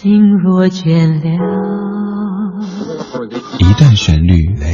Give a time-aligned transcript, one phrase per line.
[0.00, 1.26] 心若倦了，
[3.58, 4.64] 一段旋律，泪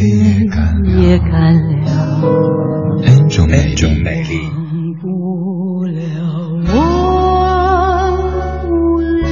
[1.01, 1.89] 也干了
[3.03, 4.43] ，N 种美丽。
[4.53, 5.97] 忘不了，
[6.75, 6.77] 忘
[8.61, 8.69] 不
[9.01, 9.25] 了，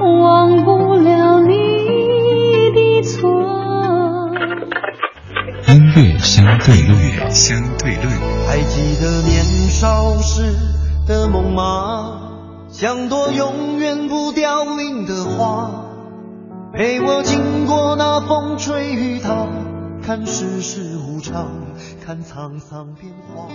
[0.00, 1.52] 忘不了你
[2.72, 3.28] 的错。
[5.66, 8.08] 音乐相对论，相对论。
[8.46, 10.56] 还记得年少时
[11.06, 12.24] 的梦吗？
[12.70, 15.70] 像朵永远不凋零的花，
[16.72, 19.46] 陪我经过那风吹雨打，
[20.02, 21.50] 看世事无常，
[22.04, 23.48] 看沧桑变化。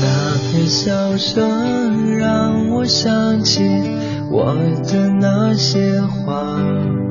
[0.00, 3.62] 那片笑声让我想起
[4.30, 4.54] 我
[4.90, 7.03] 的那些话。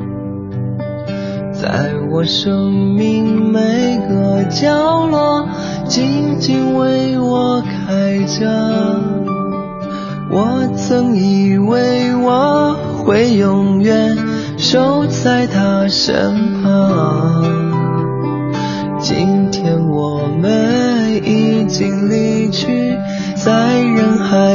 [1.64, 5.48] 在我生命每个角落，
[5.88, 9.00] 静静为我开着。
[10.30, 14.14] 我曾以为我会永远
[14.58, 17.42] 守在他身旁，
[19.00, 22.98] 今天我们已经离去，
[23.36, 24.53] 在人海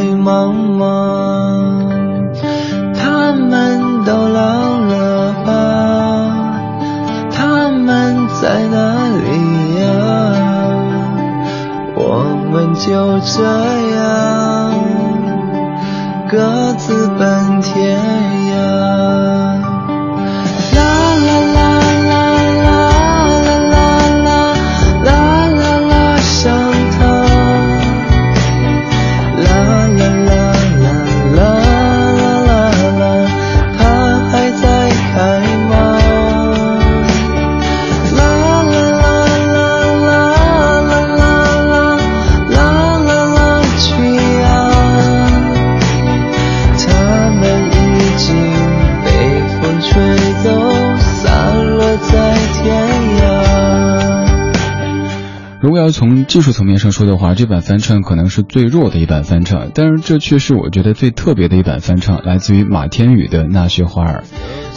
[55.90, 64.24] 从技术层面上说的话，这版翻唱可能是最弱的一版翻唱，但是这却是我觉得最特别的一版翻唱，来自于马天宇的《那些花儿》。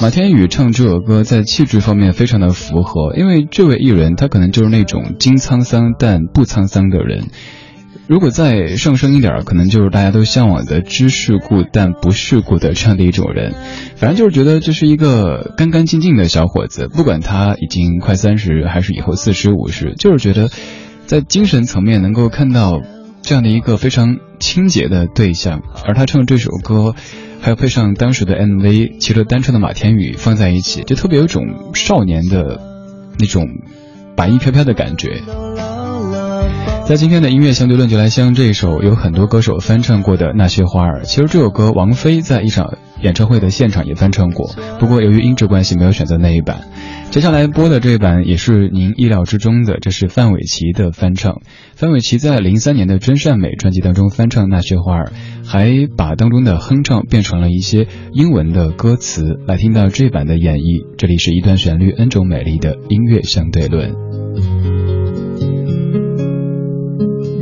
[0.01, 7.25] 马天宇唱这首歌在气质方面非常的符合，因为这位艺人他可能就是那种经沧桑但不沧桑的人。
[8.07, 13.53] 如果再上升一点，可能就是大家都向往的知世故但不世故的这样的一种人。
[13.95, 20.49] 反正就是觉得这是一个干干净净的小伙子，不管他已经快三十还是以后四十五十，就是觉得。
[21.11, 22.79] 在精神层面能够看到
[23.21, 26.95] 这样的一个非常清洁的对象，而他唱这首歌，
[27.41, 32.61] 还有配上当时的 MV，骑着单车的马天宇放在一起，就特别有种少年的
[33.19, 33.45] 那种
[34.15, 35.21] 白衣飘飘的感觉。
[36.87, 41.01] 在今天的音乐相对论，就来像这一首有很多歌手翻唱过的《那些花儿》。
[41.03, 46.61] 其实这首歌王菲在一场演唱会的现场也翻唱过，不过由于音质关系，没有选择那一版。
[47.09, 51.41] 接下来播的这一版也是您意料之中的，这是范玮琪的翻唱。
[51.75, 55.11] 范玮琪在零三年的《真善美》专辑当中翻唱《那些花儿》，
[55.45, 59.23] 还把当中的哼唱变成了一些英文的歌词。
[59.45, 63.93] 来听到这版的演绎，这里是一段旋律 N 种美丽的音乐相对论。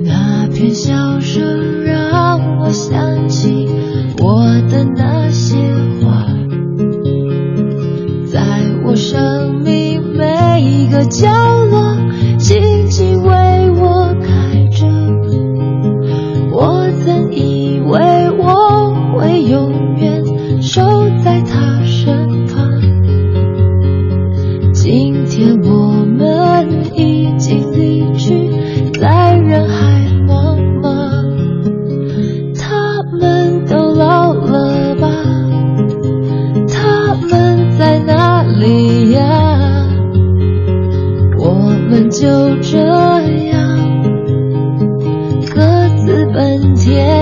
[0.04, 1.79] 那片笑声
[2.60, 3.68] 我想起
[4.20, 5.56] 我的那些
[6.02, 6.26] 花。
[8.32, 8.42] 在
[8.86, 11.28] 我生命每一个角
[11.66, 11.96] 落，
[46.76, 47.19] 天。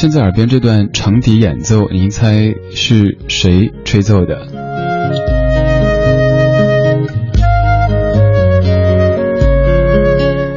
[0.00, 4.46] 现在耳边这段长笛演奏您猜是谁吹奏的？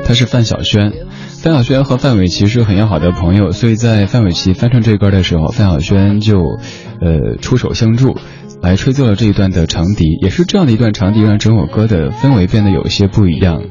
[0.05, 0.93] 他是范晓萱。
[1.41, 6.39] 范晓萱和范玮琪是很要好的朋友所以在范玮琪翻唱这歌的时候范晓萱就
[7.01, 8.15] 呃出手相助。
[8.63, 13.61] 来吹奏了这一段的长笛，也是这样的一段长笛，让整首歌的氛围变得有些不一样。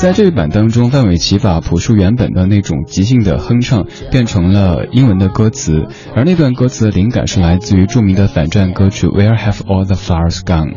[0.00, 10.70] 在这一版当中，范玮琪把朴树原本的那种即兴的哼唱变成了英文的歌词，而那段歌词的灵感是来自于著名的反战歌曲《Where Have All the Flowers Gone》。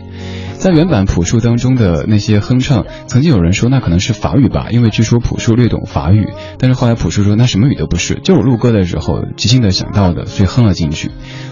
[0.61, 6.27] 在原版朴树当中的那些哼唱，曾经有人说那可能是法语吧，因为据说朴树略懂法语。
[6.59, 11.09] 但是后来朴树说那什么语都不是，就是录歌的时候即兴的想到的，所以哼了进去。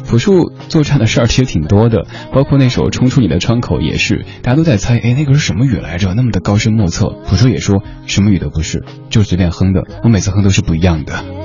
[0.08, 6.14] 朴树做唱的事儿其实挺多的，包括那首《冲出你的窗口》也是，大家都在猜，哎，那个是什么语来着？
[6.14, 7.08] 那么的高深莫测。
[7.26, 9.86] 朴树也说什么语都不是，就是随便哼的。
[10.04, 11.39] 我每次哼都是不一样的。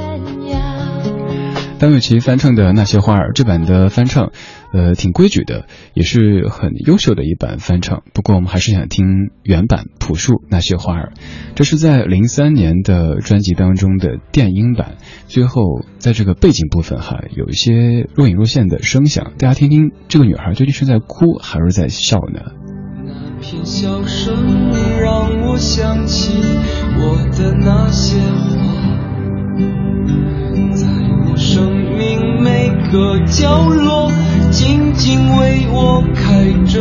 [1.85, 4.33] 张雨绮翻唱的《那些花儿》这版的翻唱。
[4.73, 8.03] 呃，挺规矩的，也是很优秀的一版翻唱。
[8.15, 9.05] 不过我们还是想听
[9.43, 11.13] 原版朴树那些花儿，
[11.55, 14.95] 这是在零三年的专辑当中的电音版。
[15.27, 22.41] 最后在这个背景部分哈，有一些若隐若现的声响，大家听听这个女孩究竟是在哭还是在笑呢？
[23.43, 24.35] 片笑声
[25.03, 26.33] 让我想起
[26.97, 29.04] 我的那些花，
[32.95, 34.09] 个角落。
[34.53, 36.81] 静静为我开着，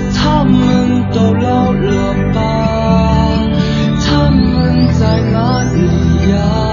[0.23, 2.37] 他们都老了吧？
[4.05, 5.79] 他们在哪里
[6.29, 6.70] 呀？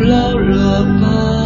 [0.00, 1.39] 老了吧？